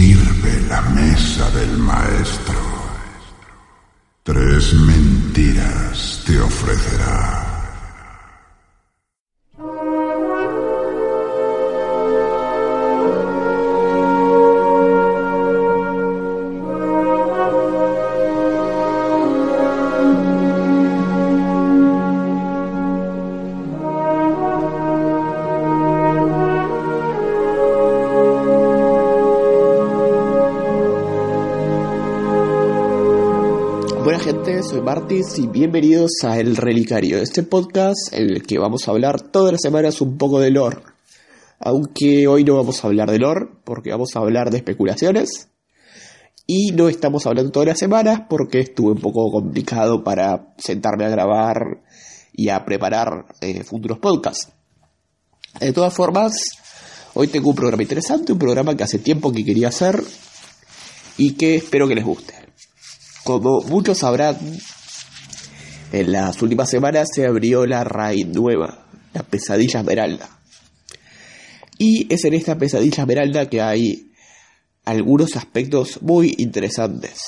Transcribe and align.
Sirve 0.00 0.62
la 0.66 0.80
mesa 0.80 1.50
del 1.50 1.76
maestro. 1.76 2.69
Gente, 34.30 34.62
soy 34.62 34.80
Martis 34.80 35.40
y 35.40 35.48
bienvenidos 35.48 36.12
a 36.22 36.38
El 36.38 36.54
Relicario, 36.54 37.18
este 37.18 37.42
podcast 37.42 38.12
en 38.12 38.30
el 38.30 38.44
que 38.44 38.60
vamos 38.60 38.86
a 38.86 38.92
hablar 38.92 39.20
todas 39.20 39.50
las 39.50 39.60
semanas 39.60 40.00
un 40.00 40.18
poco 40.18 40.38
de 40.38 40.52
lore. 40.52 40.76
Aunque 41.58 42.28
hoy 42.28 42.44
no 42.44 42.54
vamos 42.54 42.84
a 42.84 42.86
hablar 42.86 43.10
de 43.10 43.18
lore, 43.18 43.48
porque 43.64 43.90
vamos 43.90 44.14
a 44.14 44.20
hablar 44.20 44.52
de 44.52 44.58
especulaciones. 44.58 45.48
Y 46.46 46.70
no 46.70 46.88
estamos 46.88 47.26
hablando 47.26 47.50
todas 47.50 47.70
las 47.70 47.78
semanas 47.78 48.22
porque 48.30 48.60
estuve 48.60 48.92
un 48.92 49.00
poco 49.00 49.32
complicado 49.32 50.04
para 50.04 50.54
sentarme 50.58 51.06
a 51.06 51.08
grabar 51.08 51.82
y 52.32 52.50
a 52.50 52.64
preparar 52.64 53.26
eh, 53.40 53.64
futuros 53.64 53.98
podcasts. 53.98 54.52
De 55.58 55.72
todas 55.72 55.92
formas, 55.92 56.34
hoy 57.14 57.26
tengo 57.26 57.50
un 57.50 57.56
programa 57.56 57.82
interesante, 57.82 58.32
un 58.32 58.38
programa 58.38 58.76
que 58.76 58.84
hace 58.84 59.00
tiempo 59.00 59.32
que 59.32 59.44
quería 59.44 59.68
hacer 59.68 60.00
y 61.16 61.32
que 61.32 61.56
espero 61.56 61.88
que 61.88 61.96
les 61.96 62.04
guste. 62.04 62.49
Como 63.24 63.60
muchos 63.62 63.98
sabrán, 63.98 64.36
en 65.92 66.12
las 66.12 66.40
últimas 66.40 66.70
semanas 66.70 67.08
se 67.12 67.26
abrió 67.26 67.66
la 67.66 67.84
raíz 67.84 68.26
nueva, 68.26 68.86
la 69.12 69.22
pesadilla 69.22 69.80
esmeralda. 69.80 70.40
Y 71.78 72.12
es 72.12 72.24
en 72.24 72.34
esta 72.34 72.56
pesadilla 72.58 73.02
esmeralda 73.02 73.48
que 73.48 73.60
hay 73.60 74.12
algunos 74.84 75.36
aspectos 75.36 76.00
muy 76.02 76.34
interesantes. 76.38 77.20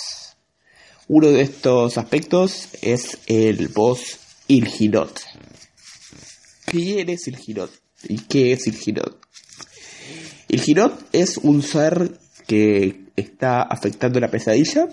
Uno 1.09 1.29
de 1.29 1.43
estos 1.43 1.99
aspectos 1.99 2.69
es 2.81 3.19
el 3.27 3.69
boss 3.69 4.19
Ilginot. 4.49 5.21
¿Quién 6.65 7.09
es 7.11 7.27
Ilginot? 7.29 7.71
¿Y 8.09 8.19
qué 8.19 8.53
es 8.53 8.67
Ilginot? 8.67 9.21
Ilginot 10.49 11.09
es 11.13 11.39
un 11.39 11.63
ser 11.63 12.19
que 12.47 13.07
está 13.17 13.63
afectando 13.63 14.21
la 14.21 14.31
pesadilla 14.31 14.89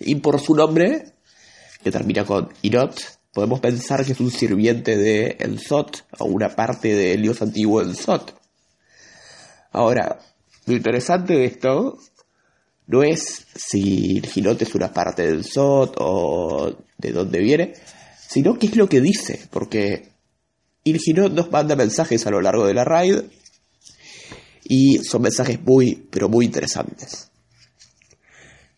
y 0.00 0.14
por 0.16 0.40
su 0.40 0.54
nombre, 0.54 1.12
que 1.82 1.90
termina 1.90 2.24
con 2.24 2.48
Inot, 2.62 3.20
podemos 3.32 3.60
pensar 3.60 4.04
que 4.04 4.12
es 4.12 4.20
un 4.20 4.30
sirviente 4.30 4.96
de 4.96 5.36
Enzot, 5.38 6.04
o 6.18 6.24
una 6.24 6.48
parte 6.48 6.94
del 6.94 7.22
dios 7.22 7.40
antiguo 7.42 7.82
Enzot. 7.82 8.34
Ahora, 9.72 10.18
lo 10.66 10.74
interesante 10.74 11.34
de 11.34 11.44
esto 11.44 11.98
no 12.86 13.02
es 13.02 13.46
si 13.54 14.20
Ginot 14.20 14.60
es 14.62 14.74
una 14.74 14.92
parte 14.92 15.22
del 15.22 15.36
Enzot 15.36 15.94
o 15.98 16.76
de 16.98 17.12
dónde 17.12 17.38
viene, 17.38 17.74
sino 18.28 18.58
qué 18.58 18.66
es 18.66 18.76
lo 18.76 18.88
que 18.88 19.00
dice, 19.00 19.46
porque 19.50 20.08
Ilginot 20.84 21.32
nos 21.32 21.50
manda 21.50 21.76
mensajes 21.76 22.26
a 22.26 22.30
lo 22.30 22.40
largo 22.40 22.66
de 22.66 22.74
la 22.74 22.84
raid 22.84 23.20
y 24.64 24.98
son 24.98 25.22
mensajes 25.22 25.60
muy, 25.60 25.94
pero 26.10 26.28
muy 26.28 26.46
interesantes. 26.46 27.29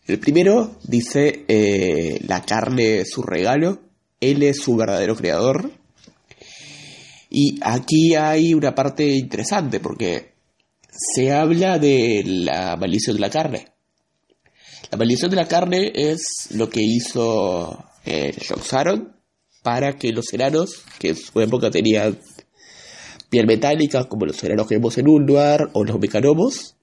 El 0.06 0.18
primero 0.18 0.78
dice, 0.82 1.44
eh, 1.46 2.20
la 2.26 2.42
carne 2.42 3.00
es 3.00 3.10
su 3.10 3.22
regalo, 3.22 3.78
él 4.20 4.42
es 4.42 4.58
su 4.58 4.74
verdadero 4.76 5.14
creador. 5.14 5.70
Y 7.30 7.58
aquí 7.62 8.14
hay 8.14 8.52
una 8.52 8.74
parte 8.74 9.08
interesante 9.08 9.78
porque 9.80 10.32
se 10.90 11.32
habla 11.32 11.78
de 11.78 12.22
la 12.26 12.76
maldición 12.76 13.16
de 13.16 13.20
la 13.20 13.30
carne. 13.30 13.68
La 14.90 14.98
maldición 14.98 15.30
de 15.30 15.36
la 15.36 15.48
carne 15.48 15.92
es 15.94 16.48
lo 16.50 16.68
que 16.68 16.82
hizo 16.82 17.84
eh, 18.04 18.36
para 19.62 19.92
que 19.96 20.12
los 20.12 20.32
enanos, 20.34 20.84
que 20.98 21.10
en 21.10 21.16
su 21.16 21.40
época 21.40 21.70
tenían 21.70 22.18
piel 23.30 23.46
metálica, 23.46 24.04
como 24.08 24.26
los 24.26 24.42
enanos 24.44 24.66
que 24.66 24.74
vemos 24.74 24.98
en 24.98 25.08
Ulduar 25.08 25.70
o 25.72 25.84
los 25.84 25.98
mecanomos, 25.98 26.76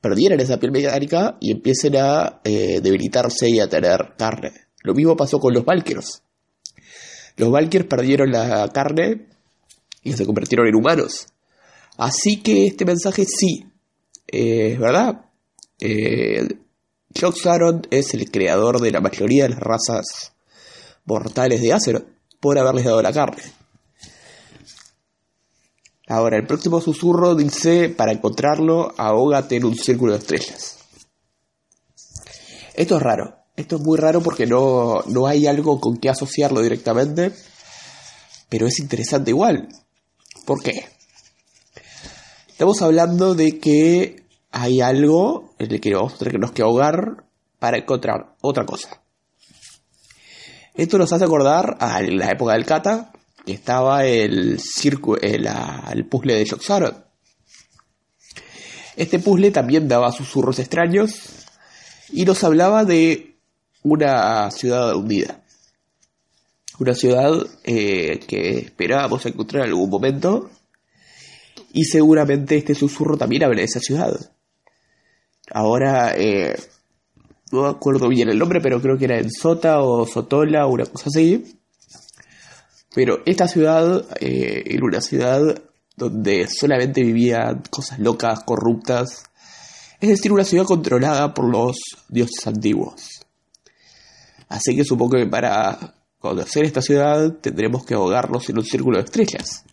perdieran 0.00 0.40
esa 0.40 0.58
piel 0.58 0.72
mecánica 0.72 1.36
y 1.40 1.50
empiecen 1.52 1.96
a 1.96 2.40
eh, 2.44 2.80
debilitarse 2.82 3.48
y 3.50 3.60
a 3.60 3.68
tener 3.68 4.14
carne. 4.16 4.52
Lo 4.82 4.94
mismo 4.94 5.16
pasó 5.16 5.38
con 5.38 5.52
los 5.52 5.64
Valkyros. 5.64 6.22
Los 7.36 7.50
Valkyrs 7.50 7.86
perdieron 7.86 8.30
la 8.30 8.68
carne 8.72 9.26
y 10.02 10.12
se 10.12 10.26
convirtieron 10.26 10.66
en 10.66 10.74
humanos. 10.74 11.26
Así 11.96 12.42
que 12.42 12.66
este 12.66 12.84
mensaje 12.84 13.24
sí, 13.26 13.66
es 14.26 14.78
verdad. 14.78 15.26
Eh, 15.78 16.46
Saron 17.34 17.82
es 17.90 18.14
el 18.14 18.30
creador 18.30 18.80
de 18.80 18.92
la 18.92 19.00
mayoría 19.00 19.42
de 19.44 19.50
las 19.50 19.58
razas 19.58 20.32
mortales 21.04 21.60
de 21.60 21.72
Azeroth 21.72 22.06
por 22.40 22.58
haberles 22.58 22.84
dado 22.84 23.02
la 23.02 23.12
carne. 23.12 23.42
Ahora, 26.10 26.36
el 26.36 26.44
próximo 26.44 26.80
susurro 26.80 27.36
dice, 27.36 27.88
para 27.88 28.10
encontrarlo, 28.10 28.92
ahógate 28.96 29.54
en 29.54 29.64
un 29.64 29.76
círculo 29.76 30.12
de 30.12 30.18
estrellas. 30.18 30.78
Esto 32.74 32.96
es 32.96 33.02
raro. 33.02 33.36
Esto 33.54 33.76
es 33.76 33.82
muy 33.82 33.96
raro 33.96 34.20
porque 34.20 34.44
no, 34.44 35.04
no 35.06 35.28
hay 35.28 35.46
algo 35.46 35.78
con 35.78 35.98
que 35.98 36.08
asociarlo 36.08 36.62
directamente. 36.62 37.30
Pero 38.48 38.66
es 38.66 38.80
interesante 38.80 39.30
igual. 39.30 39.68
¿Por 40.46 40.60
qué? 40.60 40.84
Estamos 42.48 42.82
hablando 42.82 43.36
de 43.36 43.60
que 43.60 44.24
hay 44.50 44.80
algo 44.80 45.54
en 45.60 45.78
que 45.78 45.94
vamos 45.94 46.20
a 46.20 46.52
que 46.52 46.62
ahogar 46.62 47.24
para 47.60 47.78
encontrar 47.78 48.34
otra 48.40 48.66
cosa. 48.66 49.00
Esto 50.74 50.98
nos 50.98 51.12
hace 51.12 51.22
acordar 51.22 51.76
a 51.78 52.02
la 52.02 52.32
época 52.32 52.54
del 52.54 52.66
Kata, 52.66 53.12
estaba 53.46 54.04
el, 54.06 54.60
el, 55.22 55.48
el 55.92 56.06
puzzle 56.06 56.34
de 56.34 56.48
Joxaron. 56.48 57.04
Este 58.96 59.18
puzzle 59.18 59.50
también 59.50 59.88
daba 59.88 60.12
susurros 60.12 60.58
extraños 60.58 61.46
y 62.12 62.24
nos 62.24 62.42
hablaba 62.44 62.84
de 62.84 63.36
una 63.82 64.50
ciudad 64.50 64.94
hundida. 64.94 65.42
Una 66.78 66.94
ciudad 66.94 67.46
eh, 67.64 68.20
que 68.26 68.58
esperábamos 68.58 69.24
encontrar 69.26 69.64
en 69.64 69.70
algún 69.70 69.90
momento 69.90 70.50
y 71.72 71.84
seguramente 71.84 72.56
este 72.56 72.74
susurro 72.74 73.16
también 73.16 73.44
habla 73.44 73.58
de 73.60 73.64
esa 73.64 73.80
ciudad. 73.80 74.32
Ahora, 75.52 76.14
eh, 76.16 76.56
no 77.52 77.66
acuerdo 77.66 78.08
bien 78.08 78.28
el 78.28 78.38
nombre, 78.38 78.60
pero 78.60 78.80
creo 78.80 78.96
que 78.96 79.06
era 79.06 79.18
en 79.18 79.30
Sota 79.30 79.80
o 79.80 80.06
Sotola 80.06 80.66
o 80.66 80.72
una 80.72 80.86
cosa 80.86 81.06
así. 81.08 81.59
Pero 82.94 83.22
esta 83.24 83.46
ciudad 83.46 84.06
eh, 84.20 84.64
era 84.66 84.84
una 84.84 85.00
ciudad 85.00 85.62
donde 85.96 86.48
solamente 86.48 87.02
vivían 87.02 87.62
cosas 87.70 87.98
locas, 87.98 88.42
corruptas. 88.44 89.24
Es 90.00 90.08
decir, 90.08 90.32
una 90.32 90.44
ciudad 90.44 90.64
controlada 90.64 91.32
por 91.34 91.48
los 91.48 91.76
dioses 92.08 92.46
antiguos. 92.46 93.20
Así 94.48 94.74
que 94.74 94.84
supongo 94.84 95.16
que 95.18 95.26
para 95.26 95.94
conocer 96.18 96.64
esta 96.64 96.82
ciudad 96.82 97.34
tendremos 97.40 97.84
que 97.84 97.94
ahogarnos 97.94 98.48
en 98.48 98.58
un 98.58 98.64
círculo 98.64 98.98
de 98.98 99.04
estrellas. 99.04 99.64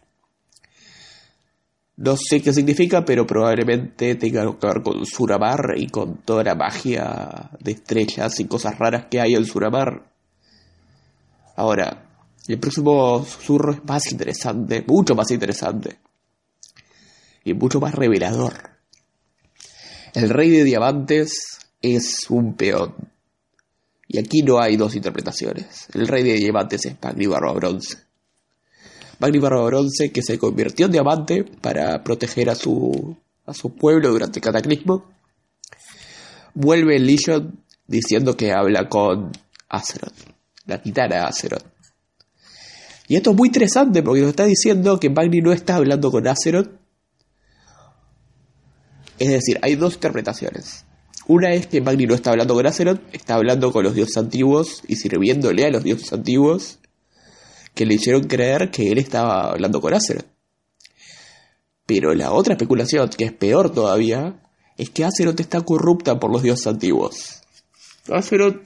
No 1.95 2.15
sé 2.15 2.43
qué 2.43 2.53
significa, 2.53 3.03
pero 3.03 3.25
probablemente 3.25 4.13
tenga 4.15 4.45
que 4.59 4.67
ver 4.67 4.83
con 4.83 5.03
Suramar 5.05 5.73
y 5.77 5.87
con 5.87 6.17
toda 6.17 6.43
la 6.43 6.53
magia 6.53 7.49
de 7.59 7.71
estrellas 7.71 8.39
y 8.39 8.45
cosas 8.45 8.77
raras 8.77 9.07
que 9.09 9.19
hay 9.19 9.33
en 9.33 9.45
Suramar. 9.45 10.11
Ahora, 11.55 12.06
el 12.53 12.59
próximo 12.59 13.25
susurro 13.25 13.73
es 13.73 13.83
más 13.83 14.11
interesante, 14.11 14.83
mucho 14.87 15.15
más 15.15 15.31
interesante. 15.31 15.97
Y 17.43 17.53
mucho 17.53 17.79
más 17.79 17.93
revelador. 17.93 18.71
El 20.13 20.29
rey 20.29 20.49
de 20.49 20.63
diamantes 20.63 21.59
es 21.81 22.29
un 22.29 22.55
peón. 22.55 22.95
Y 24.07 24.19
aquí 24.19 24.41
no 24.41 24.59
hay 24.59 24.77
dos 24.77 24.95
interpretaciones. 24.95 25.87
El 25.93 26.07
rey 26.07 26.23
de 26.23 26.33
diamantes 26.33 26.85
es 26.85 26.95
Magni 27.01 27.27
Barba 27.27 27.53
Bronce. 27.53 27.97
Magni 29.19 29.39
Barba 29.39 29.63
Bronce 29.65 30.11
que 30.11 30.21
se 30.21 30.37
convirtió 30.37 30.85
en 30.85 30.93
diamante 30.93 31.43
para 31.43 32.03
proteger 32.03 32.49
a 32.49 32.55
su, 32.55 33.17
a 33.45 33.53
su 33.53 33.75
pueblo 33.75 34.09
durante 34.09 34.39
el 34.39 34.43
cataclismo. 34.43 35.05
Vuelve 36.53 36.99
Legion 36.99 37.63
diciendo 37.85 38.35
que 38.35 38.51
habla 38.51 38.87
con 38.89 39.31
Azeroth, 39.69 40.15
la 40.65 40.81
titana 40.81 41.27
Azeroth. 41.27 41.76
Y 43.07 43.15
esto 43.15 43.31
es 43.31 43.37
muy 43.37 43.47
interesante 43.47 44.03
porque 44.03 44.21
nos 44.21 44.29
está 44.29 44.45
diciendo 44.45 44.99
que 44.99 45.09
Magni 45.09 45.39
no 45.39 45.53
está 45.53 45.75
hablando 45.75 46.11
con 46.11 46.27
Azeroth, 46.27 46.69
Es 49.19 49.29
decir, 49.29 49.57
hay 49.61 49.75
dos 49.75 49.95
interpretaciones. 49.95 50.85
Una 51.27 51.53
es 51.53 51.67
que 51.67 51.81
Magni 51.81 52.05
no 52.05 52.13
está 52.13 52.31
hablando 52.31 52.53
con 52.53 52.67
Azeroth, 52.67 53.01
está 53.13 53.35
hablando 53.35 53.71
con 53.71 53.83
los 53.83 53.95
dioses 53.95 54.17
antiguos 54.17 54.83
y 54.87 54.95
sirviéndole 54.95 55.65
a 55.65 55.71
los 55.71 55.83
dioses 55.83 56.13
antiguos 56.13 56.79
que 57.73 57.85
le 57.85 57.95
hicieron 57.95 58.25
creer 58.25 58.71
que 58.71 58.91
él 58.91 58.97
estaba 58.97 59.51
hablando 59.51 59.81
con 59.81 59.93
Azeroth. 59.93 60.27
Pero 61.85 62.13
la 62.13 62.31
otra 62.31 62.53
especulación, 62.53 63.09
que 63.09 63.25
es 63.25 63.33
peor 63.33 63.71
todavía, 63.73 64.41
es 64.77 64.89
que 64.89 65.05
Azeroth 65.05 65.39
está 65.39 65.61
corrupta 65.61 66.19
por 66.19 66.31
los 66.31 66.43
dioses 66.43 66.67
antiguos. 66.67 67.41
Azeroth 68.09 68.61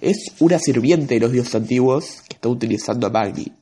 es 0.00 0.32
una 0.40 0.58
sirviente 0.58 1.14
de 1.14 1.20
los 1.20 1.32
dioses 1.32 1.54
antiguos 1.54 2.22
que 2.28 2.34
está 2.34 2.48
utilizando 2.48 3.06
a 3.06 3.10
Magni. 3.10 3.59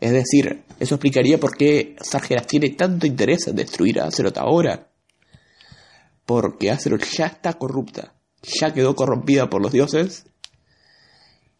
Es 0.00 0.12
decir, 0.12 0.64
eso 0.78 0.94
explicaría 0.94 1.38
por 1.38 1.56
qué 1.56 1.94
Sargeras 2.00 2.46
tiene 2.46 2.70
tanto 2.70 3.06
interés 3.06 3.46
en 3.48 3.56
destruir 3.56 4.00
a 4.00 4.06
Azeroth 4.06 4.38
ahora. 4.38 4.88
Porque 6.24 6.70
Azeroth 6.70 7.04
ya 7.04 7.26
está 7.26 7.54
corrupta, 7.54 8.14
ya 8.42 8.72
quedó 8.72 8.94
corrompida 8.96 9.50
por 9.50 9.60
los 9.60 9.72
dioses 9.72 10.24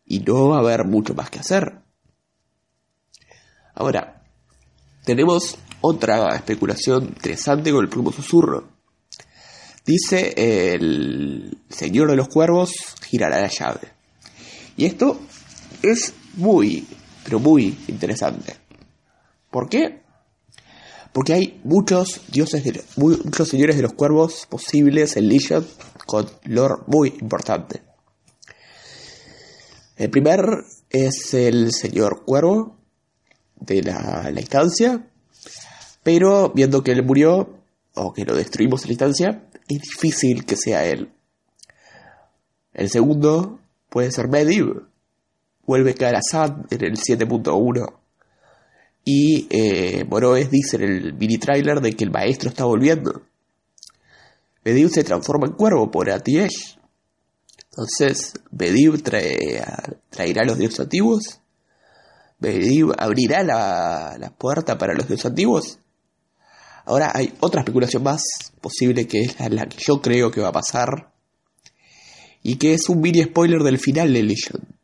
y 0.07 0.21
no 0.21 0.49
va 0.49 0.57
a 0.57 0.61
haber 0.61 0.87
mucho 0.87 1.15
más 1.15 1.29
que 1.29 1.41
hacer. 1.41 1.83
Ahora, 3.75 4.25
tenemos 5.05 5.59
otra 5.81 6.35
especulación 6.35 7.05
interesante 7.05 7.73
con 7.73 7.85
el 7.85 7.91
primo 7.91 8.13
susurro. 8.13 8.69
Dice 9.85 10.35
el 10.75 11.59
señor 11.69 12.11
de 12.11 12.17
los 12.17 12.29
cuervos 12.29 12.73
girará 13.03 13.41
la 13.41 13.49
llave. 13.49 13.89
Y 14.77 14.87
esto 14.87 15.21
es 15.83 16.15
muy, 16.35 16.87
pero 17.31 17.39
muy 17.39 17.79
interesante. 17.87 18.57
¿Por 19.53 19.69
qué? 19.69 20.03
Porque 21.13 21.33
hay 21.33 21.61
muchos 21.63 22.23
dioses, 22.27 22.65
de, 22.65 22.83
muchos 22.97 23.49
señores 23.49 23.77
de 23.77 23.83
los 23.83 23.93
cuervos 23.93 24.47
posibles 24.51 25.17
en 25.17 25.29
Legion 25.29 25.65
con 26.07 26.29
lore 26.47 26.83
muy 26.89 27.15
importante. 27.21 27.83
El 29.97 30.11
primer 30.11 30.65
es 30.89 31.33
el 31.35 31.73
señor 31.73 32.25
cuervo 32.25 32.77
de 33.61 33.85
la, 33.85 34.29
la 34.33 34.41
instancia, 34.41 35.07
pero 36.03 36.51
viendo 36.53 36.83
que 36.83 36.91
él 36.91 37.05
murió, 37.05 37.61
o 37.95 38.13
que 38.13 38.25
lo 38.25 38.35
destruimos 38.35 38.83
en 38.83 38.89
la 38.89 38.93
instancia, 38.95 39.49
es 39.69 39.83
difícil 39.83 40.45
que 40.45 40.57
sea 40.57 40.85
él. 40.85 41.13
El 42.73 42.91
segundo 42.91 43.61
puede 43.89 44.11
ser 44.11 44.27
Medivh. 44.27 44.90
Vuelve 45.71 45.95
Karazhan 45.95 46.67
en 46.69 46.85
el 46.85 46.97
7.1. 46.97 47.95
Y 49.05 49.47
eh, 49.51 50.05
Moroes 50.05 50.51
dice 50.51 50.79
en 50.79 50.83
el 50.83 51.15
mini 51.15 51.39
trailer 51.39 51.81
de 51.81 51.93
que 51.93 52.03
el 52.03 52.11
maestro 52.11 52.49
está 52.49 52.65
volviendo. 52.65 53.23
Medivh 54.65 54.91
se 54.91 55.05
transforma 55.05 55.47
en 55.47 55.53
cuervo 55.53 55.89
por 55.89 56.11
Atiesh. 56.11 56.77
Entonces, 57.71 58.33
Medivh 58.51 59.01
trae, 59.01 59.63
traerá 60.09 60.43
a 60.43 60.47
los 60.47 60.59
dioses 60.59 60.81
antiguos. 60.81 61.41
Medivh 62.41 62.91
abrirá 62.99 63.45
la, 63.45 64.17
la 64.19 64.31
puerta 64.31 64.77
para 64.77 64.95
los 64.95 65.07
dioses 65.07 65.27
antiguos. 65.27 65.79
Ahora 66.85 67.13
hay 67.15 67.33
otra 67.39 67.61
especulación 67.61 68.03
más 68.03 68.25
posible 68.61 69.07
que 69.07 69.21
es 69.21 69.39
la 69.39 69.67
que 69.67 69.79
yo 69.79 70.03
creo 70.03 70.33
que 70.33 70.41
va 70.41 70.49
a 70.49 70.53
pasar. 70.53 71.13
Y 72.43 72.57
que 72.57 72.75
es 72.75 72.89
un 72.89 73.01
mini 73.01 73.23
spoiler 73.23 73.63
del 73.63 73.79
final 73.79 74.13
de 74.13 74.25
Legion. 74.25 74.80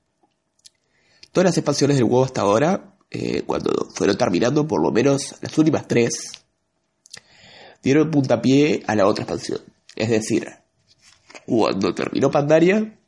Todas 1.36 1.50
las 1.50 1.58
expansiones 1.58 1.98
del 1.98 2.06
juego 2.06 2.24
hasta 2.24 2.40
ahora, 2.40 2.96
eh, 3.10 3.42
cuando 3.42 3.90
fueron 3.94 4.16
terminando, 4.16 4.66
por 4.66 4.82
lo 4.82 4.90
menos 4.90 5.34
las 5.42 5.58
últimas 5.58 5.86
tres, 5.86 6.32
dieron 7.82 8.10
puntapié 8.10 8.82
a 8.86 8.94
la 8.94 9.06
otra 9.06 9.24
expansión. 9.24 9.60
Es 9.94 10.08
decir, 10.08 10.48
cuando 11.44 11.94
terminó 11.94 12.30
Pandaria, 12.30 12.98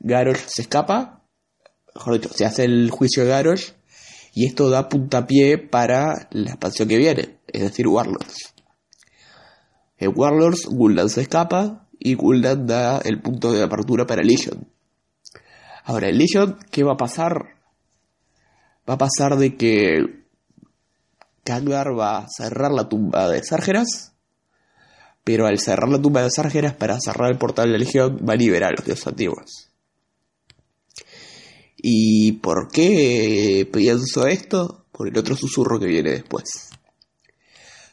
Garrosh 0.00 0.44
se 0.48 0.60
escapa, 0.60 1.24
mejor 1.94 2.20
dicho, 2.20 2.28
se 2.28 2.44
hace 2.44 2.64
el 2.66 2.90
juicio 2.90 3.24
de 3.24 3.30
Garrosh, 3.30 3.70
y 4.34 4.44
esto 4.44 4.68
da 4.68 4.90
puntapié 4.90 5.56
para 5.56 6.28
la 6.30 6.50
expansión 6.50 6.88
que 6.88 6.98
viene, 6.98 7.38
es 7.46 7.62
decir, 7.62 7.88
Warlords. 7.88 8.52
En 9.96 10.12
Warlords, 10.14 10.66
Gul'dan 10.66 11.08
se 11.08 11.22
escapa 11.22 11.88
y 11.98 12.16
Gul'dan 12.16 12.66
da 12.66 12.98
el 12.98 13.22
punto 13.22 13.50
de 13.50 13.62
apertura 13.62 14.06
para 14.06 14.22
Legion. 14.22 14.73
Ahora, 15.84 16.08
en 16.08 16.16
Legion, 16.16 16.58
¿qué 16.70 16.82
va 16.82 16.94
a 16.94 16.96
pasar? 16.96 17.56
Va 18.88 18.94
a 18.94 18.98
pasar 18.98 19.36
de 19.36 19.56
que 19.56 20.24
Kangar 21.44 21.98
va 21.98 22.18
a 22.18 22.26
cerrar 22.28 22.72
la 22.72 22.88
tumba 22.88 23.28
de 23.28 23.44
Sargeras, 23.44 24.14
pero 25.24 25.46
al 25.46 25.58
cerrar 25.58 25.90
la 25.90 26.00
tumba 26.00 26.22
de 26.22 26.30
Sargeras 26.30 26.74
para 26.74 26.98
cerrar 26.98 27.30
el 27.30 27.38
portal 27.38 27.70
de 27.70 27.78
Legion 27.78 28.18
va 28.26 28.32
a 28.32 28.36
liberar 28.36 28.70
a 28.70 28.76
los 28.76 28.86
dioses 28.86 29.06
antiguos. 29.06 29.70
¿Y 31.76 32.32
por 32.32 32.70
qué 32.72 33.68
pienso 33.70 34.26
esto? 34.26 34.86
Por 34.90 35.08
el 35.08 35.18
otro 35.18 35.36
susurro 35.36 35.78
que 35.78 35.86
viene 35.86 36.12
después. 36.12 36.70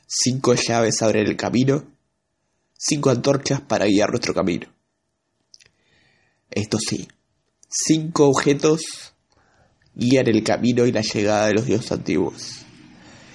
Cinco 0.07 0.53
llaves 0.53 1.01
abren 1.01 1.27
el 1.27 1.35
camino, 1.35 1.83
cinco 2.77 3.09
antorchas 3.09 3.59
para 3.59 3.85
guiar 3.85 4.11
nuestro 4.11 4.33
camino. 4.33 4.67
Esto 6.49 6.77
sí, 6.79 7.05
cinco 7.71 8.27
objetos 8.27 9.13
guían 9.95 10.27
el 10.27 10.43
camino 10.43 10.85
y 10.85 10.91
la 10.91 11.01
llegada 11.01 11.47
de 11.47 11.53
los 11.53 11.65
dioses 11.65 11.91
antiguos. 11.91 12.65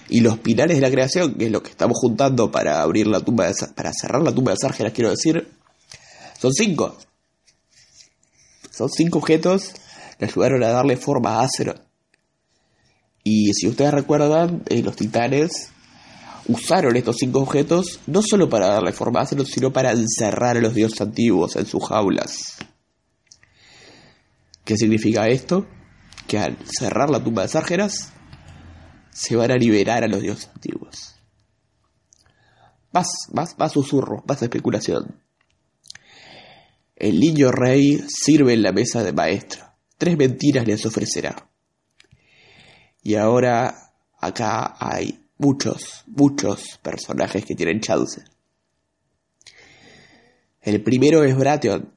Y 0.08 0.20
los 0.20 0.38
pilares 0.38 0.76
de 0.76 0.82
la 0.82 0.90
creación, 0.90 1.34
que 1.34 1.46
es 1.46 1.50
lo 1.50 1.62
que 1.62 1.70
estamos 1.70 1.98
juntando 2.00 2.50
para 2.50 2.82
abrir 2.82 3.08
la 3.08 3.20
tumba 3.20 3.46
de, 3.46 3.54
para 3.74 3.92
cerrar 3.92 4.22
la 4.22 4.32
tumba 4.32 4.52
de 4.52 4.58
Sargeras, 4.60 4.92
quiero 4.92 5.10
decir, 5.10 5.48
son 6.38 6.52
cinco. 6.52 6.96
Son 8.70 8.88
cinco 8.88 9.18
objetos 9.18 9.72
le 10.18 10.26
ayudaron 10.26 10.62
a 10.62 10.68
darle 10.68 10.96
forma 10.96 11.36
a 11.36 11.44
Azeroth. 11.44 11.80
Y 13.24 13.52
si 13.54 13.66
ustedes 13.66 13.92
recuerdan, 13.92 14.62
eh, 14.68 14.82
los 14.82 14.96
titanes 14.96 15.70
usaron 16.48 16.96
estos 16.96 17.16
cinco 17.18 17.40
objetos 17.40 18.00
no 18.06 18.22
solo 18.22 18.48
para 18.48 18.68
darle 18.68 18.92
forma 18.92 19.20
a 19.20 19.26
sino 19.26 19.72
para 19.72 19.90
encerrar 19.90 20.56
a 20.56 20.60
los 20.60 20.74
dioses 20.74 21.00
antiguos 21.00 21.56
en 21.56 21.66
sus 21.66 21.84
jaulas. 21.88 22.56
¿Qué 24.66 24.76
significa 24.76 25.28
esto? 25.28 25.66
Que 26.28 26.38
al 26.38 26.58
cerrar 26.66 27.08
la 27.08 27.24
tumba 27.24 27.40
de 27.42 27.48
Sargeras, 27.48 28.12
se 29.10 29.34
van 29.34 29.50
a 29.50 29.56
liberar 29.56 30.04
a 30.04 30.08
los 30.08 30.20
dioses 30.20 30.50
antiguos. 30.54 31.14
Más, 32.92 33.08
más, 33.32 33.58
más 33.58 33.72
susurro, 33.72 34.22
más 34.28 34.42
especulación. 34.42 35.22
El 36.94 37.18
niño 37.18 37.50
rey 37.50 38.04
sirve 38.08 38.52
en 38.52 38.62
la 38.62 38.72
mesa 38.72 39.02
de 39.02 39.14
maestro 39.14 39.66
tres 39.98 40.16
mentiras 40.16 40.66
les 40.66 40.84
ofrecerá. 40.84 41.50
Y 43.02 43.14
ahora 43.14 43.92
acá 44.18 44.76
hay 44.78 45.28
muchos, 45.38 46.04
muchos 46.06 46.78
personajes 46.82 47.44
que 47.44 47.54
tienen 47.54 47.80
chance. 47.80 48.22
El 50.60 50.82
primero 50.82 51.22
es 51.22 51.36
Bration. 51.36 51.95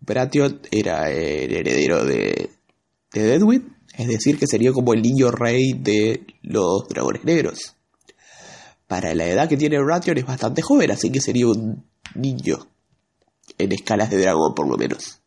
Bration 0.00 0.60
era 0.70 1.10
el 1.10 1.52
heredero 1.52 2.04
de, 2.04 2.50
de 3.12 3.22
Deadwin, 3.22 3.76
es 3.96 4.08
decir, 4.08 4.38
que 4.38 4.46
sería 4.46 4.72
como 4.72 4.94
el 4.94 5.02
niño 5.02 5.30
rey 5.30 5.72
de 5.72 6.26
los 6.42 6.88
dragones 6.88 7.24
negros. 7.24 7.74
Para 8.86 9.14
la 9.14 9.26
edad 9.26 9.48
que 9.48 9.56
tiene 9.56 9.78
Bration 9.80 10.16
es 10.18 10.26
bastante 10.26 10.62
joven, 10.62 10.90
así 10.90 11.10
que 11.10 11.20
sería 11.20 11.46
un 11.46 11.84
niño 12.14 12.68
en 13.58 13.72
escalas 13.72 14.10
de 14.10 14.18
dragón 14.18 14.54
por 14.54 14.68
lo 14.68 14.76
menos 14.76 15.20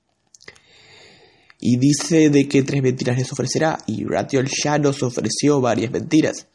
y 1.62 1.78
dice 1.78 2.32
de 2.32 2.50
qué 2.50 2.63
tres 2.63 2.82
mentiras 2.82 3.18
les 3.18 3.32
ofrecerá 3.32 3.78
y 3.86 4.04
Ratiol 4.04 4.50
ya 4.63 4.80
nos 4.80 5.04
ofreció 5.04 5.62
varias 5.62 5.92
mentiras. 5.92 6.48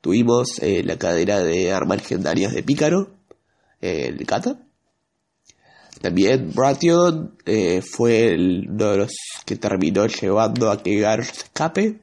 Tuvimos 0.00 0.58
eh, 0.60 0.82
la 0.82 0.98
cadena 0.98 1.38
de 1.38 1.72
armas 1.72 1.98
legendarias 1.98 2.52
de 2.52 2.64
Pícaro, 2.64 3.14
el 3.80 4.26
Kata. 4.26 4.58
También 6.00 6.50
Bration 6.54 7.36
eh, 7.44 7.82
fue 7.82 8.34
uno 8.34 8.90
de 8.92 8.96
los 8.96 9.12
que 9.44 9.56
terminó 9.56 10.06
llevando 10.06 10.70
a 10.70 10.82
que 10.82 10.98
Gar 10.98 11.22
se 11.24 11.42
escape. 11.42 12.00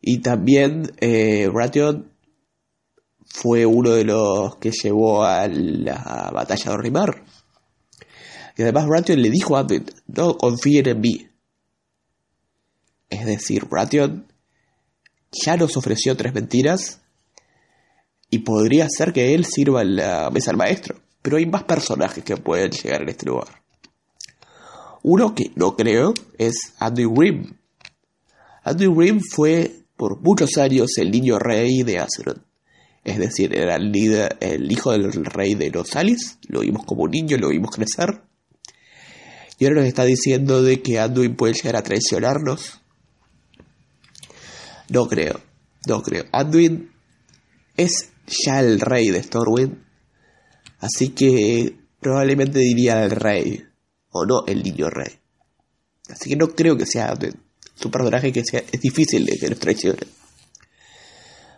Y 0.00 0.18
también 0.18 0.90
eh, 1.00 1.48
fue 3.26 3.64
uno 3.64 3.90
de 3.90 4.04
los 4.04 4.56
que 4.56 4.72
llevó 4.72 5.24
a 5.24 5.46
la 5.46 6.30
batalla 6.34 6.64
de 6.64 6.70
Orrimar. 6.70 7.24
Y 8.56 8.62
además 8.62 8.86
Bration 8.88 9.22
le 9.22 9.30
dijo 9.30 9.56
a 9.56 9.60
Advent, 9.60 9.92
no 10.08 10.36
confíen 10.36 10.88
en 10.88 11.00
mí. 11.00 11.28
Es 13.08 13.24
decir, 13.24 13.66
Bration 13.66 14.26
ya 15.30 15.56
nos 15.56 15.76
ofreció 15.76 16.16
tres 16.16 16.34
mentiras 16.34 17.02
y 18.30 18.40
podría 18.40 18.88
ser 18.88 19.12
que 19.12 19.32
él 19.34 19.44
sirva 19.44 19.82
en 19.82 19.94
la 19.94 20.28
mesa 20.30 20.50
al 20.50 20.56
maestro. 20.56 21.05
Pero 21.26 21.38
hay 21.38 21.46
más 21.46 21.64
personajes 21.64 22.22
que 22.22 22.36
pueden 22.36 22.70
llegar 22.70 23.02
en 23.02 23.08
este 23.08 23.26
lugar. 23.26 23.48
Uno 25.02 25.34
que 25.34 25.50
no 25.56 25.74
creo 25.74 26.14
es 26.38 26.54
Andrew 26.78 27.12
Grimm. 27.12 27.52
Andrew 28.62 28.94
Grimm 28.94 29.20
fue 29.34 29.72
por 29.96 30.20
muchos 30.20 30.56
años 30.56 30.96
el 30.98 31.10
niño 31.10 31.40
rey 31.40 31.82
de 31.82 31.98
Azeroth. 31.98 32.38
Es 33.02 33.18
decir, 33.18 33.58
era 33.58 33.74
el, 33.74 33.92
el 34.38 34.70
hijo 34.70 34.92
del 34.92 35.24
rey 35.24 35.56
de 35.56 35.70
los 35.70 35.96
Alis. 35.96 36.38
Lo 36.46 36.60
vimos 36.60 36.86
como 36.86 37.08
niño, 37.08 37.36
lo 37.38 37.48
vimos 37.48 37.72
crecer. 37.72 38.22
Y 39.58 39.64
ahora 39.64 39.80
nos 39.80 39.88
está 39.88 40.04
diciendo 40.04 40.62
de 40.62 40.80
que 40.80 41.00
Anduin 41.00 41.34
puede 41.34 41.54
llegar 41.54 41.74
a 41.74 41.82
traicionarnos. 41.82 42.82
No 44.90 45.08
creo, 45.08 45.40
no 45.88 46.02
creo. 46.02 46.26
Anduin 46.30 46.92
es 47.76 48.10
ya 48.28 48.60
el 48.60 48.78
rey 48.78 49.10
de 49.10 49.24
Stormwind. 49.24 49.85
Así 50.86 51.08
que 51.08 51.74
probablemente 52.00 52.60
diría 52.60 53.02
el 53.02 53.10
rey. 53.10 53.64
O 54.10 54.24
no 54.24 54.46
el 54.46 54.62
niño 54.62 54.88
rey. 54.88 55.18
Así 56.08 56.30
que 56.30 56.36
no 56.36 56.48
creo 56.48 56.76
que 56.76 56.86
sea 56.86 57.18
su 57.74 57.90
personaje 57.90 58.32
que 58.32 58.44
sea, 58.44 58.62
difícil 58.80 59.26
de 59.26 59.36
que 59.36 59.50
nos. 59.50 59.96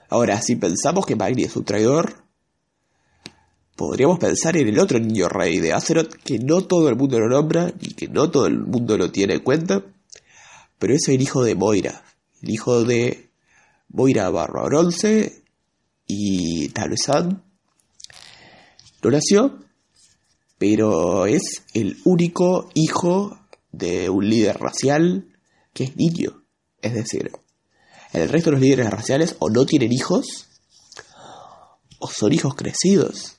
Ahora, 0.09 0.41
si 0.41 0.57
pensamos 0.57 1.05
que 1.05 1.15
Magni 1.15 1.45
es 1.45 1.55
un 1.55 1.65
traidor, 1.65 2.25
podríamos 3.77 4.19
pensar 4.19 4.57
en 4.57 4.69
el 4.69 4.79
otro 4.79 4.99
niño 4.99 5.29
rey 5.29 5.61
de 5.61 5.75
Azeroth, 5.75 6.15
que 6.25 6.39
no 6.39 6.63
todo 6.63 6.89
el 6.89 6.97
mundo 6.97 7.21
lo 7.21 7.29
nombra 7.29 7.71
y 7.81 7.93
que 7.93 8.09
no 8.09 8.31
todo 8.31 8.47
el 8.47 8.59
mundo 8.59 8.97
lo 8.97 9.13
tiene 9.13 9.35
en 9.35 9.41
cuenta, 9.41 9.85
pero 10.79 10.95
es 10.95 11.07
el 11.09 11.21
hijo 11.21 11.45
de 11.45 11.55
Moira, 11.55 12.03
el 12.43 12.51
hijo 12.51 12.83
de 12.83 13.29
Moira 13.91 14.31
Barra 14.31 14.65
Bronce 14.65 15.43
y 16.07 16.71
Taluzan. 16.71 17.48
No 19.02 19.11
nació, 19.11 19.59
pero 20.59 21.26
es 21.26 21.64
el 21.75 21.99
único 22.05 22.69
hijo 22.75 23.38
de 23.71 24.11
un 24.11 24.28
líder 24.28 24.59
racial 24.59 25.28
que 25.73 25.85
es 25.85 25.97
niño. 25.97 26.43
Es 26.83 26.95
decir, 26.95 27.31
el 28.12 28.28
resto 28.28 28.50
de 28.50 28.57
los 28.57 28.61
líderes 28.61 28.90
raciales 28.90 29.37
o 29.38 29.50
no 29.50 29.67
tienen 29.67 29.93
hijos 29.93 30.49
o 31.99 32.09
son 32.09 32.33
hijos 32.33 32.55
crecidos. 32.55 33.37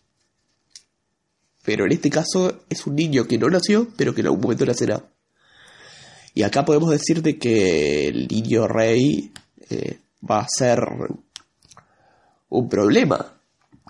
Pero 1.64 1.86
en 1.86 1.92
este 1.92 2.10
caso 2.10 2.64
es 2.70 2.88
un 2.88 2.96
niño 2.96 3.26
que 3.26 3.38
no 3.38 3.48
nació, 3.48 3.88
pero 3.96 4.14
que 4.14 4.22
en 4.22 4.28
algún 4.28 4.42
momento 4.42 4.66
nacerá. 4.66 5.12
Y 6.34 6.44
acá 6.44 6.64
podemos 6.64 6.90
decirte 6.90 7.38
que 7.38 8.08
el 8.08 8.28
niño 8.28 8.68
rey 8.68 9.34
eh, 9.70 10.00
va 10.30 10.40
a 10.40 10.48
ser 10.48 10.80
un 12.50 12.70
problema. 12.70 13.39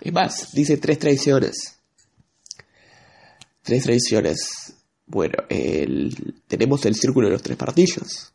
Es 0.00 0.12
más, 0.12 0.52
dice 0.52 0.76
tres 0.76 0.98
traiciones. 0.98 1.80
Tres 3.62 3.84
traiciones. 3.84 4.74
Bueno, 5.06 5.34
tenemos 6.46 6.86
el 6.86 6.94
círculo 6.94 7.26
de 7.28 7.32
los 7.32 7.42
tres 7.42 7.56
partillos. 7.56 8.32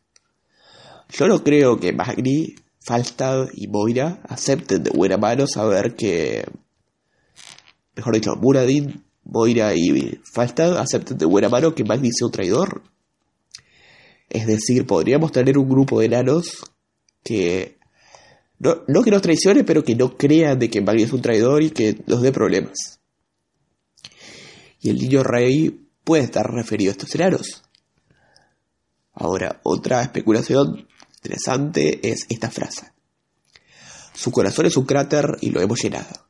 Yo 1.08 1.26
no 1.26 1.42
creo 1.42 1.78
que 1.78 1.92
Magni, 1.92 2.54
Falstad 2.80 3.48
y 3.54 3.68
Moira 3.68 4.20
acepten 4.28 4.82
de 4.82 4.90
buena 4.90 5.16
mano 5.16 5.46
saber 5.46 5.96
que. 5.96 6.44
Mejor 7.96 8.14
dicho, 8.14 8.36
Muradin, 8.36 9.04
Moira 9.24 9.74
y 9.74 10.20
Falstad 10.32 10.76
acepten 10.78 11.18
de 11.18 11.26
buena 11.26 11.48
mano 11.48 11.74
que 11.74 11.84
Magni 11.84 12.10
sea 12.12 12.26
un 12.26 12.32
traidor. 12.32 12.82
Es 14.28 14.46
decir, 14.46 14.86
podríamos 14.86 15.32
tener 15.32 15.58
un 15.58 15.68
grupo 15.68 16.00
de 16.00 16.06
enanos 16.06 16.58
que. 17.22 17.75
No, 18.58 19.02
que 19.02 19.10
nos 19.10 19.22
traicione, 19.22 19.64
pero 19.64 19.84
que 19.84 19.94
no 19.94 20.16
crean 20.16 20.58
de 20.58 20.70
que 20.70 20.80
Magni 20.80 21.02
es 21.02 21.12
un 21.12 21.20
traidor 21.20 21.62
y 21.62 21.70
que 21.70 21.98
nos 22.06 22.22
dé 22.22 22.32
problemas. 22.32 23.00
Y 24.80 24.90
el 24.90 24.98
niño 24.98 25.22
rey 25.22 25.88
puede 26.04 26.24
estar 26.24 26.50
referido 26.50 26.90
a 26.90 26.92
estos 26.92 27.14
enanos. 27.14 27.62
Ahora, 29.12 29.60
otra 29.62 30.02
especulación 30.02 30.86
interesante 31.16 32.00
es 32.08 32.26
esta 32.28 32.50
frase. 32.50 32.92
Su 34.14 34.30
corazón 34.30 34.66
es 34.66 34.76
un 34.76 34.86
cráter 34.86 35.36
y 35.40 35.50
lo 35.50 35.60
hemos 35.60 35.82
llenado. 35.82 36.26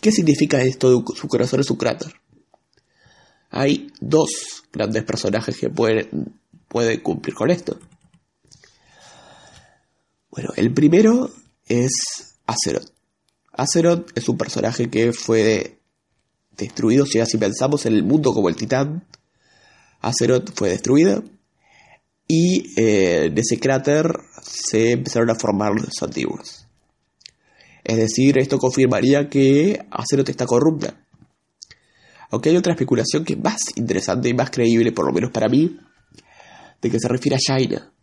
¿Qué 0.00 0.10
significa 0.10 0.62
esto 0.62 0.90
de 0.90 1.04
su 1.14 1.28
corazón 1.28 1.60
es 1.60 1.70
un 1.70 1.76
cráter? 1.76 2.12
Hay 3.50 3.92
dos 4.00 4.64
grandes 4.72 5.04
personajes 5.04 5.56
que 5.56 5.70
pueden 5.70 6.30
cumplir 7.02 7.34
con 7.34 7.50
esto. 7.50 7.78
Bueno, 10.36 10.52
el 10.56 10.70
primero 10.74 11.30
es 11.66 12.36
Azeroth. 12.44 12.92
Azeroth 13.52 14.10
es 14.14 14.28
un 14.28 14.36
personaje 14.36 14.90
que 14.90 15.14
fue 15.14 15.78
destruido, 16.54 17.06
si 17.06 17.20
así 17.20 17.38
pensamos 17.38 17.86
en 17.86 17.94
el 17.94 18.04
mundo 18.04 18.34
como 18.34 18.50
el 18.50 18.56
titán. 18.56 19.06
Azeroth 20.02 20.50
fue 20.54 20.68
destruido 20.68 21.24
y 22.28 22.78
eh, 22.78 23.30
de 23.32 23.40
ese 23.40 23.58
cráter 23.58 24.12
se 24.42 24.92
empezaron 24.92 25.30
a 25.30 25.36
formar 25.36 25.72
los 25.72 26.02
antiguos. 26.02 26.68
Es 27.82 27.96
decir, 27.96 28.36
esto 28.36 28.58
confirmaría 28.58 29.30
que 29.30 29.86
Azeroth 29.90 30.28
está 30.28 30.44
corrupta. 30.44 31.00
Aunque 32.30 32.50
hay 32.50 32.58
otra 32.58 32.74
especulación 32.74 33.24
que 33.24 33.32
es 33.32 33.42
más 33.42 33.60
interesante 33.76 34.28
y 34.28 34.34
más 34.34 34.50
creíble, 34.50 34.92
por 34.92 35.06
lo 35.06 35.14
menos 35.14 35.30
para 35.30 35.48
mí, 35.48 35.78
de 36.82 36.90
que 36.90 37.00
se 37.00 37.08
refiere 37.08 37.36
a 37.36 37.40
Shaina. 37.40 37.95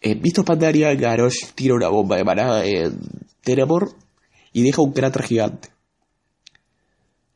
En 0.00 0.20
Visto 0.22 0.44
Pandaria, 0.44 0.94
Garrosh 0.94 1.52
tira 1.54 1.74
una 1.74 1.88
bomba 1.88 2.16
de 2.16 2.24
maná 2.24 2.64
en 2.64 3.00
Tenemor 3.42 3.94
y 4.52 4.62
deja 4.62 4.82
un 4.82 4.92
cráter 4.92 5.22
gigante. 5.24 5.70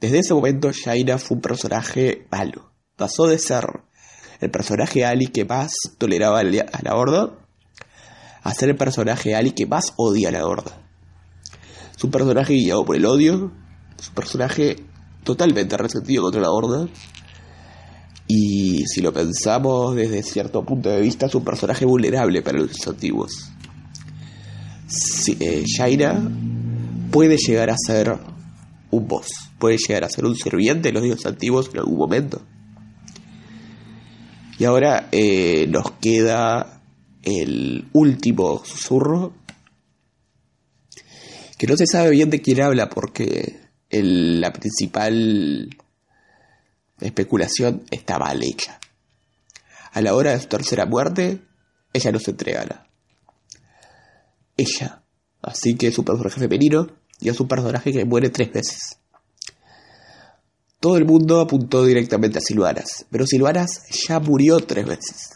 Desde 0.01 0.19
ese 0.19 0.35
momento, 0.35 0.71
Shaina 0.71 1.19
fue 1.19 1.37
un 1.37 1.41
personaje 1.41 2.27
malo. 2.31 2.71
Pasó 2.97 3.27
de 3.27 3.39
ser 3.39 3.65
el 4.41 4.51
personaje 4.51 5.05
Ali 5.05 5.29
que 5.29 5.45
más 5.45 5.73
toleraba 5.99 6.41
a 6.41 6.45
la 6.83 6.97
Horda 6.97 7.39
a 8.43 8.55
ser 8.55 8.71
el 8.71 8.77
personaje 8.77 9.35
Ali 9.35 9.53
que 9.53 9.67
más 9.67 9.93
odia 9.97 10.29
a 10.29 10.33
la 10.33 10.47
Horda. 10.47 10.83
Es 11.97 12.03
un 12.03 12.11
personaje 12.11 12.55
guiado 12.55 12.85
por 12.85 12.97
el 12.97 13.07
odio, 13.07 13.53
es 13.99 14.09
un 14.09 14.15
personaje 14.15 14.77
totalmente 15.23 15.77
resentido 15.77 16.25
contra 16.25 16.41
la 16.41 16.51
Horda. 16.51 16.89
Y 18.27 18.85
si 18.87 19.01
lo 19.01 19.13
pensamos 19.13 19.95
desde 19.95 20.23
cierto 20.23 20.65
punto 20.65 20.89
de 20.89 21.01
vista, 21.01 21.27
es 21.27 21.35
un 21.35 21.45
personaje 21.45 21.85
vulnerable 21.85 22.43
para 22.43 22.59
los 22.59 22.87
antiguos. 22.87 23.51
Si, 24.87 25.37
eh, 25.41 25.65
Shaina 25.67 26.31
puede 27.11 27.37
llegar 27.37 27.71
a 27.71 27.77
ser 27.77 28.19
un 28.91 29.09
boss, 29.09 29.29
puede 29.59 29.77
llegar 29.77 30.05
a 30.05 30.09
ser 30.09 30.25
un 30.25 30.37
sirviente 30.37 30.89
de 30.89 30.93
los 30.93 31.03
dioses 31.03 31.27
antiguos 31.27 31.71
en 31.73 31.79
algún 31.81 31.99
momento. 31.99 32.43
Y 34.59 34.65
ahora 34.65 35.09
eh, 35.11 35.67
nos 35.69 35.93
queda 35.93 36.83
el 37.23 37.89
último 37.93 38.63
susurro, 38.65 39.33
que 41.59 41.67
no 41.67 41.77
se 41.77 41.87
sabe 41.87 42.11
bien 42.11 42.31
de 42.31 42.41
quién 42.43 42.61
habla 42.61 42.89
porque 42.89 43.61
la 43.91 44.53
principal 44.53 45.69
especulación 47.03 47.85
está 47.91 48.19
mal 48.19 48.43
hecha. 48.43 48.81
A 49.93 50.01
la 50.01 50.15
hora 50.15 50.33
de 50.33 50.41
su 50.41 50.49
tercera 50.49 50.87
muerte, 50.87 51.43
ella 51.93 52.13
no 52.13 52.19
se 52.19 52.31
entregará. 52.31 52.89
Ella. 54.57 55.03
Así 55.43 55.77
que 55.77 55.89
es 55.89 55.99
un 55.99 56.05
personaje 56.05 56.41
femenino 56.41 56.89
y 57.21 57.29
es 57.29 57.41
un 57.41 57.49
personaje 57.49 57.93
que 57.93 58.05
muere 58.05 58.31
tres 58.31 58.53
veces. 58.53 58.99
Todo 60.81 60.97
el 60.97 61.05
mundo 61.05 61.41
apuntó 61.41 61.85
directamente 61.85 62.39
a 62.39 62.41
Silvanas, 62.41 63.07
pero 63.11 63.27
Silvanas 63.27 63.83
ya 64.09 64.19
murió 64.19 64.59
tres 64.61 64.87
veces. 64.87 65.31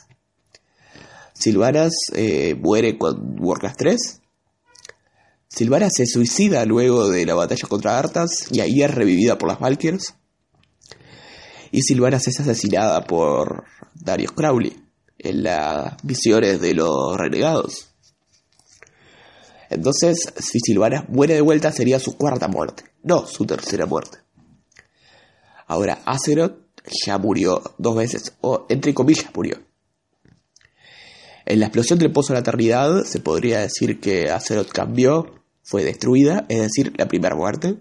Silvanas 1.32 1.92
eh, 2.14 2.56
muere 2.60 2.98
con 2.98 3.36
Warcraft 3.38 3.78
3. 3.78 4.20
Silvanas 5.48 5.92
se 5.94 6.06
suicida 6.06 6.64
luego 6.64 7.08
de 7.08 7.26
la 7.26 7.34
batalla 7.34 7.68
contra 7.68 7.98
Arthas 7.98 8.48
y 8.50 8.60
ahí 8.60 8.82
es 8.82 8.90
revivida 8.92 9.38
por 9.38 9.48
las 9.48 9.60
Valkyries. 9.60 10.14
Y 11.70 11.82
Silvanas 11.82 12.26
es 12.28 12.40
asesinada 12.40 13.04
por 13.04 13.64
Darius 13.94 14.32
Crowley 14.32 14.76
en 15.18 15.42
las 15.42 15.96
visiones 16.02 16.60
de 16.60 16.74
los 16.74 17.16
renegados. 17.16 17.88
Entonces, 19.70 20.32
si 20.38 20.60
Silvanas 20.60 21.08
muere 21.08 21.34
de 21.34 21.40
vuelta 21.40 21.72
sería 21.72 21.98
su 21.98 22.16
cuarta 22.16 22.48
muerte, 22.48 22.84
no 23.02 23.26
su 23.26 23.44
tercera 23.46 23.86
muerte. 23.86 24.18
Ahora, 25.66 26.00
Azeroth 26.04 26.58
ya 27.04 27.18
murió 27.18 27.62
dos 27.78 27.96
veces, 27.96 28.34
o 28.40 28.66
entre 28.68 28.94
comillas 28.94 29.34
murió. 29.34 29.60
En 31.44 31.60
la 31.60 31.66
explosión 31.66 31.98
del 31.98 32.12
Pozo 32.12 32.32
de 32.32 32.34
la 32.34 32.40
Eternidad 32.40 33.04
se 33.04 33.20
podría 33.20 33.60
decir 33.60 34.00
que 34.00 34.30
Azeroth 34.30 34.70
cambió, 34.70 35.34
fue 35.62 35.84
destruida, 35.84 36.46
es 36.48 36.60
decir, 36.60 36.92
la 36.96 37.08
primera 37.08 37.34
muerte. 37.34 37.76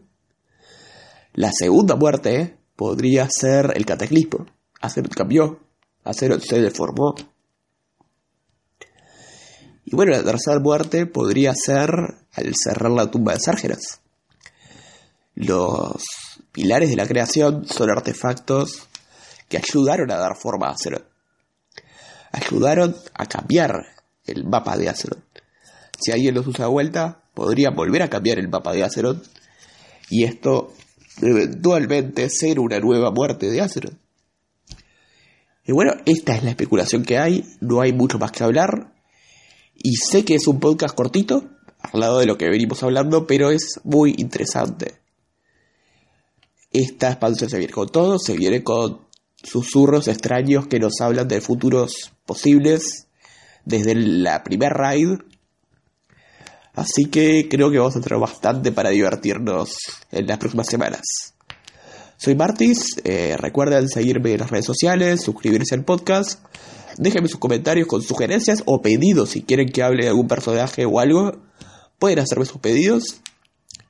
La 1.33 1.51
segunda 1.51 1.95
muerte 1.95 2.57
podría 2.75 3.27
ser 3.29 3.73
el 3.75 3.85
cataclismo. 3.85 4.45
Azeroth 4.81 5.13
cambió, 5.13 5.59
Azeroth 6.03 6.43
se 6.43 6.61
deformó. 6.61 7.15
Y 9.85 9.95
bueno, 9.95 10.11
la 10.11 10.23
tercera 10.23 10.59
muerte 10.59 11.05
podría 11.05 11.53
ser 11.53 11.89
al 12.33 12.53
cerrar 12.55 12.91
la 12.91 13.09
tumba 13.09 13.33
de 13.33 13.39
Sargeras. 13.39 14.01
Los 15.35 16.03
pilares 16.51 16.89
de 16.89 16.95
la 16.95 17.07
creación 17.07 17.67
son 17.67 17.89
artefactos 17.89 18.87
que 19.47 19.57
ayudaron 19.57 20.11
a 20.11 20.17
dar 20.17 20.35
forma 20.35 20.67
a 20.67 20.71
Azeroth. 20.71 21.05
Ayudaron 22.31 22.95
a 23.13 23.25
cambiar 23.27 23.85
el 24.25 24.45
mapa 24.45 24.75
de 24.75 24.89
Azeroth. 24.89 25.23
Si 25.99 26.11
alguien 26.11 26.35
los 26.35 26.47
usa 26.47 26.65
de 26.65 26.71
vuelta, 26.71 27.21
podrían 27.33 27.75
volver 27.75 28.01
a 28.01 28.09
cambiar 28.09 28.39
el 28.39 28.49
mapa 28.49 28.73
de 28.73 28.83
Azeroth 28.83 29.25
y 30.09 30.23
esto 30.23 30.73
eventualmente 31.21 32.29
ser 32.29 32.59
una 32.59 32.79
nueva 32.79 33.11
muerte 33.11 33.49
de 33.49 33.61
Azeroth. 33.61 33.97
Y 35.67 35.71
bueno, 35.71 35.93
esta 36.05 36.35
es 36.35 36.43
la 36.43 36.51
especulación 36.51 37.03
que 37.03 37.17
hay, 37.17 37.43
no 37.59 37.81
hay 37.81 37.91
mucho 37.91 38.19
más 38.19 38.31
que 38.31 38.43
hablar. 38.43 38.93
Y 39.75 39.95
sé 39.95 40.23
que 40.23 40.35
es 40.35 40.47
un 40.47 40.59
podcast 40.59 40.95
cortito, 40.95 41.49
al 41.79 41.99
lado 41.99 42.19
de 42.19 42.27
lo 42.27 42.37
que 42.37 42.49
venimos 42.49 42.83
hablando, 42.83 43.25
pero 43.25 43.49
es 43.49 43.79
muy 43.83 44.13
interesante. 44.17 44.99
Esta 46.71 47.09
expansión 47.09 47.49
se 47.49 47.57
viene 47.57 47.73
con 47.73 47.89
todo, 47.89 48.19
se 48.19 48.37
viene 48.37 48.63
con 48.63 49.05
susurros 49.41 50.07
extraños 50.07 50.67
que 50.67 50.79
nos 50.79 51.01
hablan 51.01 51.27
de 51.27 51.41
futuros 51.41 52.11
posibles 52.25 53.07
desde 53.65 53.95
la 53.95 54.43
primer 54.43 54.73
raid. 54.73 55.19
Así 56.75 57.05
que 57.05 57.47
creo 57.49 57.71
que 57.71 57.79
vamos 57.79 57.95
a 57.95 58.01
tener 58.01 58.19
bastante 58.19 58.71
para 58.71 58.89
divertirnos 58.89 59.77
en 60.11 60.27
las 60.27 60.37
próximas 60.37 60.67
semanas. 60.67 61.01
Soy 62.17 62.35
Martis, 62.35 63.01
eh, 63.03 63.35
recuerden 63.37 63.87
seguirme 63.89 64.33
en 64.33 64.39
las 64.39 64.51
redes 64.51 64.65
sociales, 64.65 65.21
suscribirse 65.21 65.75
al 65.75 65.83
podcast, 65.83 66.41
déjenme 66.97 67.27
sus 67.27 67.39
comentarios 67.39 67.87
con 67.87 68.01
sugerencias 68.01 68.63
o 68.65 68.81
pedidos 68.81 69.31
si 69.31 69.43
quieren 69.43 69.69
que 69.69 69.83
hable 69.83 70.03
de 70.03 70.09
algún 70.09 70.27
personaje 70.27 70.85
o 70.85 70.99
algo, 70.99 71.33
pueden 71.99 72.19
hacerme 72.19 72.45
sus 72.45 72.59
pedidos 72.61 73.21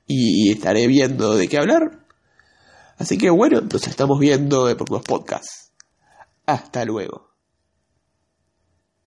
y 0.08 0.52
estaré 0.52 0.88
viendo 0.88 1.36
de 1.36 1.48
qué 1.48 1.58
hablar. 1.58 2.06
Así 2.98 3.18
que 3.18 3.30
bueno, 3.30 3.62
nos 3.62 3.88
estamos 3.88 4.20
viendo 4.20 4.70
en 4.70 4.78
próximos 4.78 5.04
podcasts. 5.04 5.72
Hasta 6.46 6.86
luego. 6.86 7.35